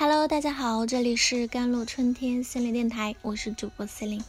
[0.00, 4.24] Hello，大家好，这里是甘露春天心理电台，我是主播 c e l i n e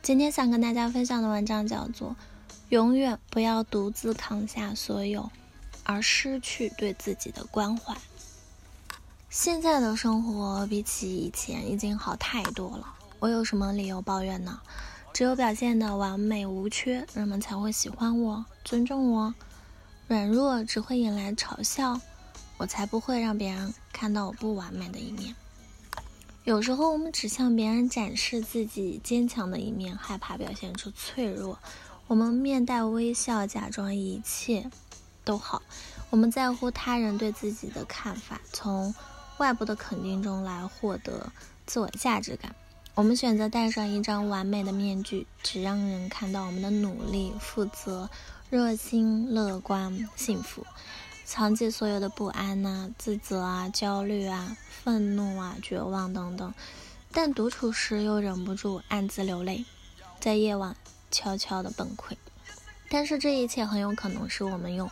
[0.00, 2.12] 今天想跟大家分享的文章叫做
[2.70, 5.30] 《永远不要独自扛下所有，
[5.82, 7.92] 而失去对自己的关怀》。
[9.28, 14.58] 现在的生活比起以前已经好太多了，我有什么理由抱怨呢？
[15.12, 19.34] 只有表现的完美无缺，人们才会喜欢我、尊重我；
[20.08, 22.00] 软弱只会引来嘲笑。
[22.56, 25.34] 我才不会让别人看到我不完美的一面。
[26.44, 31.58] 有时候我们只向别人展示自己坚强的一面，害怕表现出脆弱。
[32.06, 34.70] 我们面带微笑，假装一切
[35.24, 35.62] 都好。
[36.10, 38.94] 我们在乎他人对自己的看法，从
[39.38, 41.32] 外部的肯定中来获得
[41.64, 42.54] 自我价值感。
[42.94, 48.08] 我们选择戴上一张完美的面具，只让人看到我们的努力、负责、
[48.50, 50.64] 热心、乐观、幸福。
[51.24, 56.54] 藏起所有的不安呐、自责啊、焦虑啊、愤怒啊、绝望等等，
[57.10, 59.64] 但独处时又忍不住暗自流泪，
[60.20, 60.76] 在夜晚
[61.10, 62.16] 悄悄的崩溃。
[62.90, 64.88] 但是这一切很有可能是我们用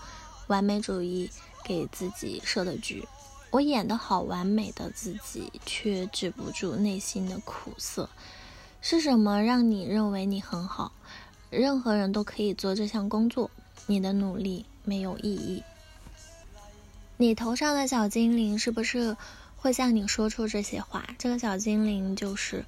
[0.46, 1.30] 完美主义
[1.62, 3.06] 给自己设的局。
[3.50, 8.08] 我演的好完美的自己，却止不住内心的苦涩。
[8.80, 10.90] 是什么让你认为你很好？
[11.50, 13.50] 任何人都可以做这项工作，
[13.86, 15.62] 你的努力没有意义。
[17.18, 19.16] 你头上的小精灵是不是
[19.56, 21.06] 会向你说出这些话？
[21.18, 22.64] 这个小精灵就是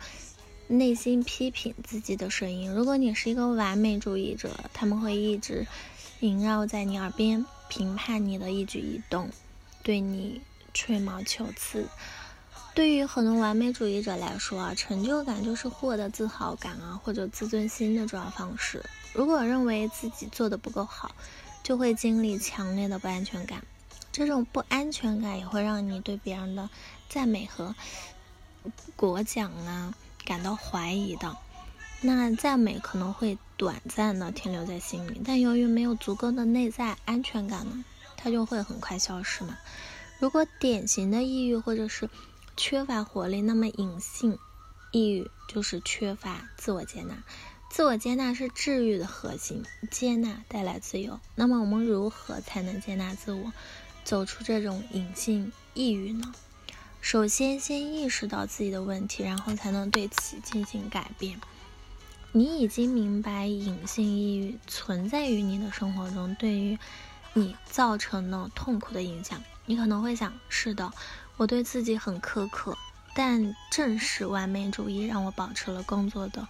[0.69, 2.71] 内心批评自己的声音。
[2.71, 5.67] 如果你是一个完美主义者，他们会一直
[6.21, 9.29] 萦绕在你耳边，评判你的一举一动，
[9.83, 10.41] 对你
[10.73, 11.89] 吹毛求疵。
[12.75, 18.85] 对于很多完美主义者来说啊，成就感就是获得自豪感啊或者自尊心的主要方式。
[19.13, 21.15] 如果认为自己做的不够好，
[21.63, 23.63] 就会经历强烈的不安全感。
[24.15, 26.71] 这种不安全感也会让你对别人的
[27.09, 27.75] 赞美和
[28.95, 29.93] 果奖啊
[30.25, 31.37] 感到怀疑的。
[32.01, 37.85] 那赞美可能会短暂的停留在心里，但由于没有足够的内在安全感呢，
[38.17, 39.59] 它就会很快消失嘛。
[40.21, 42.09] 如果典型的抑郁或者是
[42.57, 44.39] 缺乏活力，那么隐性
[44.93, 47.17] 抑郁就是缺乏自我接纳。
[47.69, 51.19] 自我接纳是治愈的核心，接纳带来自由。
[51.35, 53.53] 那么我们如何才能接纳自我？
[54.05, 56.35] 走出这种隐性抑郁呢？
[57.01, 61.41] 首先，先意识到自己的问题，然后才能对其进行改变。
[62.33, 66.79] 你已经明白隐性抑郁存在于你的生活中，对于
[67.33, 69.43] 你造成了痛苦的影响。
[69.67, 70.93] 你可能会想：是的，
[71.37, 72.77] 我对自己很苛刻，
[73.15, 76.47] 但正是完美主义让我保持了工作的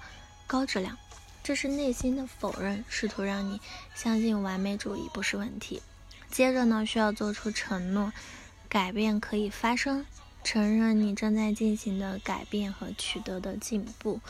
[0.47, 0.97] 高质量。
[1.43, 3.61] 这是内心的否认，试图让你
[3.95, 5.83] 相信完美主义不是问题。
[6.35, 8.13] 接着呢，需要做出承诺，
[8.69, 10.05] 改变可以发生，
[10.43, 14.21] 承认你正在进行的改变和取得的进步，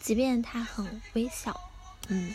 [0.00, 1.60] 即便它很微小，
[2.08, 2.34] 嗯。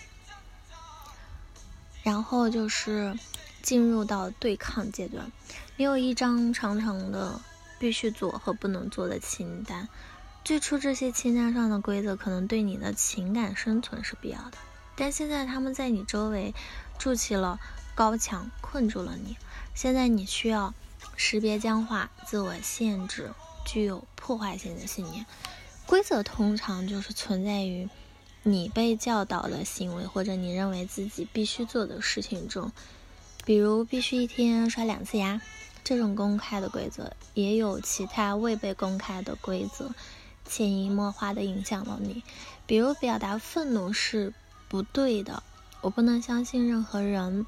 [2.03, 3.17] 然后就是
[3.63, 5.31] 进入到对抗阶段，
[5.77, 7.41] 你有一张长长的
[7.79, 9.89] 必须做和不能做的清单。
[10.43, 14.59] 最初这些清单上的规则可能对你的情感生存是必要的，
[14.95, 16.53] 但现在他们在你周围
[16.99, 17.59] 筑起了。
[17.97, 19.35] 高墙困住了你，
[19.73, 20.75] 现在你需要
[21.15, 23.31] 识别僵化、自我限制、
[23.65, 25.25] 具有破坏性的信念。
[25.87, 27.89] 规则通常就是存在于
[28.43, 32.71] 你被教导的行为或者你认为自己必须做的事情中，
[33.45, 35.41] 比如必须一天刷两次牙。
[35.83, 39.89] 这种公开的规则也有其他未被公开的规则，
[40.45, 42.21] 潜移默化地影响了你。
[42.67, 44.35] 比如表达愤怒是
[44.67, 45.41] 不对的，
[45.81, 47.47] 我不能相信任何人。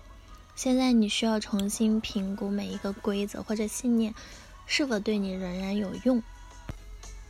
[0.60, 4.14] 现在你需要重新评估每一个规则或者信念
[4.66, 6.22] 是否对你仍然有用，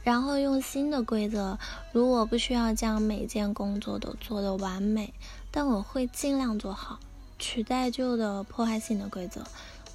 [0.03, 1.59] 然后用新的规则。
[1.91, 5.13] 如果不需要将每件工作都做得完美，
[5.51, 6.99] 但我会尽量做好，
[7.37, 9.43] 取代旧的破坏性的规则。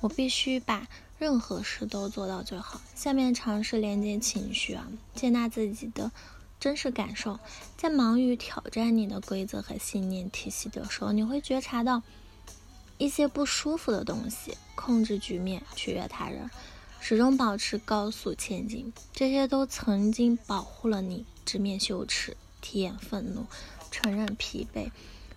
[0.01, 0.87] 我必须把
[1.19, 2.81] 任何事都做到最好。
[2.95, 4.87] 下面尝试连接情绪啊，
[5.17, 6.13] 接纳自己的
[6.61, 7.41] 真实感受。
[7.77, 12.01] 在忙于挑战你的规则和信念体系的时候，你会觉察到。
[12.99, 16.51] 一些不舒服的东西，控制局面，取悦他人，
[17.01, 21.27] 始终保持高速前进，这些都曾经保护了你。
[21.45, 23.45] 直面羞耻，体验愤怒，
[23.91, 24.91] 承认疲惫，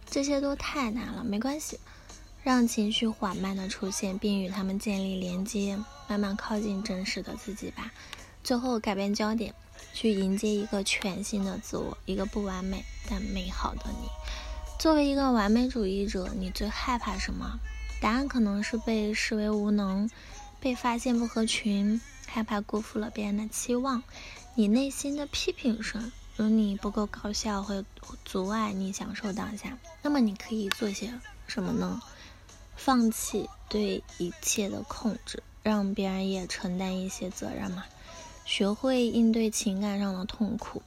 [0.09, 1.21] 这些都太难了。
[1.21, 1.79] 没关系，
[2.43, 5.77] 让情绪缓慢的出现，并与他们建立连接，
[6.07, 7.91] 慢慢靠近真实的自己吧。
[8.41, 9.53] 最后改变焦点，
[9.93, 14.07] 去迎接一个全新的自我，一个不完美但美好的你。
[14.79, 17.59] 作为一个完美主义者，你最害怕什么？
[17.99, 20.07] 答案可能是被视为无能，
[20.59, 24.03] 被发现不合群，害怕辜负了别人的期望，
[24.53, 27.83] 你内心的批评声，如你不够高效，会
[28.23, 29.79] 阻碍你享受当下。
[30.03, 31.11] 那么你可以做些
[31.47, 31.99] 什么呢？
[32.75, 37.83] 放弃对一切的控制，让别人也承担一些责任嘛。
[38.45, 40.83] 学会应对情感上的痛苦，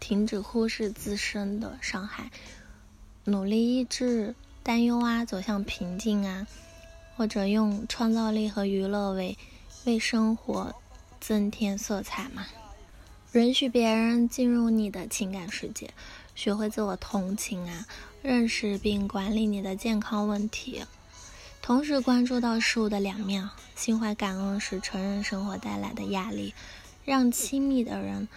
[0.00, 2.32] 停止忽视自身的伤害，
[3.30, 6.46] 努力抑制担忧啊，走向平静啊。
[7.16, 9.36] 或者用创造力和娱乐为
[9.86, 10.72] 为生活
[11.20, 12.46] 增添色彩嘛？
[13.32, 15.90] 允许别人进入你的情感世界，
[16.36, 17.86] 学会自我同情啊，
[18.22, 20.84] 认识并管理你的健康问题，
[21.60, 26.54] 同时关注到事物的两面，心怀感恩是承认生活带来的压力，
[27.04, 28.28] 让亲密的人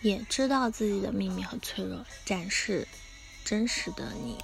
[0.00, 2.88] 也知道自己的秘密和脆弱，展示
[3.50, 4.38] 真实的你。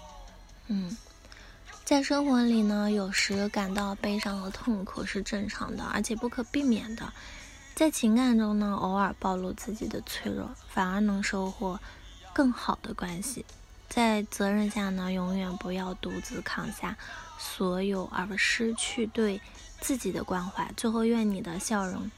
[0.67, 0.97] 嗯。
[1.85, 7.13] 在生活里呢，有时感到悲伤和痛苦是正常的，而且不可避免的。
[7.77, 11.79] 在情感中呢，偶尔暴露自己的脆弱，反而能收获
[12.33, 13.47] 更好的关系。
[13.89, 16.97] 在责任下呢，永远不要独自扛下
[17.39, 19.41] 所有，而失去对
[19.81, 20.73] 自己的关怀。
[20.77, 22.11] 最后，愿你的笑容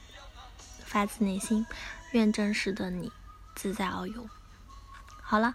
[0.87, 1.67] 发自内心，
[2.13, 3.13] 愿真实的你
[3.55, 4.27] 自在遨游。
[5.21, 5.55] 好了。